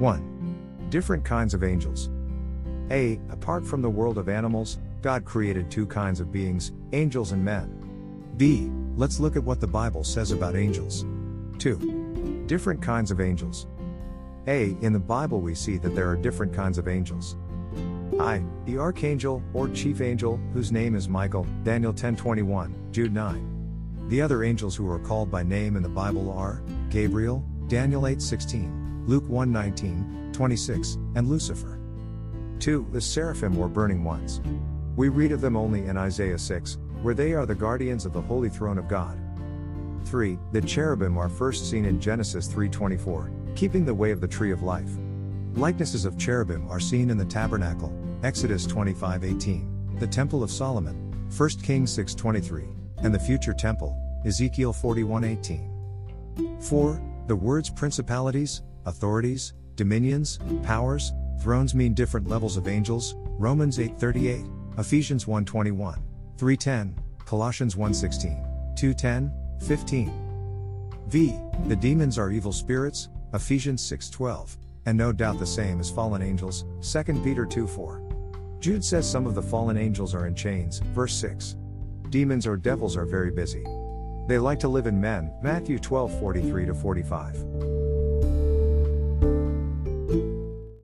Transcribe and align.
1. 0.00 0.88
Different 0.88 1.22
kinds 1.22 1.52
of 1.52 1.62
angels. 1.62 2.08
A. 2.90 3.20
Apart 3.30 3.66
from 3.66 3.82
the 3.82 3.90
world 3.90 4.16
of 4.16 4.30
animals, 4.30 4.78
God 5.02 5.26
created 5.26 5.70
two 5.70 5.86
kinds 5.86 6.20
of 6.20 6.32
beings, 6.32 6.72
angels 6.92 7.32
and 7.32 7.44
men. 7.44 8.32
B. 8.38 8.70
Let's 8.96 9.20
look 9.20 9.36
at 9.36 9.44
what 9.44 9.60
the 9.60 9.66
Bible 9.66 10.02
says 10.02 10.32
about 10.32 10.56
angels. 10.56 11.04
2. 11.58 12.44
Different 12.46 12.80
kinds 12.80 13.10
of 13.10 13.20
angels. 13.20 13.66
A. 14.46 14.74
In 14.80 14.94
the 14.94 14.98
Bible, 14.98 15.42
we 15.42 15.54
see 15.54 15.76
that 15.76 15.94
there 15.94 16.08
are 16.08 16.16
different 16.16 16.54
kinds 16.54 16.78
of 16.78 16.88
angels. 16.88 17.36
I. 18.18 18.42
The 18.64 18.78
archangel, 18.78 19.42
or 19.52 19.68
chief 19.68 20.00
angel, 20.00 20.40
whose 20.54 20.72
name 20.72 20.94
is 20.94 21.10
Michael, 21.10 21.46
Daniel 21.62 21.92
10:21, 21.92 22.72
Jude 22.90 23.12
9. 23.12 24.08
The 24.08 24.22
other 24.22 24.44
angels 24.44 24.74
who 24.74 24.90
are 24.90 24.98
called 24.98 25.30
by 25.30 25.42
name 25.42 25.76
in 25.76 25.82
the 25.82 25.90
Bible 25.90 26.32
are 26.32 26.62
Gabriel, 26.88 27.44
Daniel 27.68 28.06
8:16, 28.06 28.79
Luke 29.10 29.28
1:19, 29.28 30.32
26, 30.32 30.96
and 31.16 31.26
Lucifer. 31.26 31.80
2. 32.60 32.86
The 32.92 33.00
seraphim 33.00 33.58
or 33.58 33.68
burning 33.68 34.04
ones. 34.04 34.40
We 34.94 35.08
read 35.08 35.32
of 35.32 35.40
them 35.40 35.56
only 35.56 35.86
in 35.86 35.96
Isaiah 35.96 36.38
6, 36.38 36.78
where 37.02 37.12
they 37.12 37.32
are 37.32 37.44
the 37.44 37.52
guardians 37.52 38.06
of 38.06 38.12
the 38.12 38.20
holy 38.20 38.48
throne 38.48 38.78
of 38.78 38.86
God. 38.86 39.18
3. 40.04 40.38
The 40.52 40.60
cherubim 40.60 41.18
are 41.18 41.28
first 41.28 41.68
seen 41.68 41.86
in 41.86 41.98
Genesis 41.98 42.46
3:24, 42.46 43.32
keeping 43.56 43.84
the 43.84 43.92
way 43.92 44.12
of 44.12 44.20
the 44.20 44.28
tree 44.28 44.52
of 44.52 44.62
life. 44.62 44.96
Likenesses 45.56 46.04
of 46.04 46.16
cherubim 46.16 46.68
are 46.68 46.78
seen 46.78 47.10
in 47.10 47.18
the 47.18 47.24
tabernacle, 47.24 47.92
Exodus 48.22 48.64
25:18, 48.64 49.98
the 49.98 50.06
temple 50.06 50.44
of 50.44 50.52
Solomon, 50.52 50.94
1 51.30 51.64
Kings 51.64 51.90
6:23, 51.90 52.68
and 52.98 53.12
the 53.12 53.18
future 53.18 53.54
temple, 53.54 53.92
Ezekiel 54.24 54.72
41:18. 54.72 55.68
4. 56.60 57.00
The 57.26 57.34
words 57.34 57.70
principalities, 57.70 58.62
authorities, 58.86 59.52
dominions, 59.76 60.38
powers, 60.62 61.12
thrones 61.40 61.74
mean 61.74 61.94
different 61.94 62.28
levels 62.28 62.56
of 62.56 62.68
angels, 62.68 63.14
Romans 63.38 63.78
8:38, 63.78 64.44
Ephesians 64.78 65.26
1:21, 65.26 65.98
3:10, 66.36 66.94
Colossians 67.24 67.76
1:16, 67.76 68.44
2:10, 68.76 69.32
15. 69.60 70.12
V. 71.08 71.34
The 71.66 71.76
demons 71.76 72.18
are 72.18 72.30
evil 72.30 72.52
spirits, 72.52 73.08
Ephesians 73.34 73.82
6:12, 73.82 74.56
and 74.86 74.96
no 74.96 75.12
doubt 75.12 75.38
the 75.38 75.46
same 75.46 75.80
as 75.80 75.90
fallen 75.90 76.22
angels, 76.22 76.64
2 76.80 77.22
Peter 77.24 77.46
2:4. 77.46 78.00
Jude 78.60 78.84
says 78.84 79.08
some 79.08 79.26
of 79.26 79.34
the 79.34 79.42
fallen 79.42 79.76
angels 79.76 80.14
are 80.14 80.26
in 80.26 80.34
chains, 80.34 80.80
verse 80.94 81.14
6. 81.14 81.56
Demons 82.10 82.46
or 82.46 82.56
devils 82.56 82.96
are 82.96 83.06
very 83.06 83.30
busy. 83.30 83.64
They 84.28 84.38
like 84.38 84.60
to 84.60 84.68
live 84.68 84.86
in 84.86 85.00
men, 85.00 85.32
Matthew 85.42 85.78
12:43 85.78 86.66
to 86.66 86.74
45. 86.74 87.79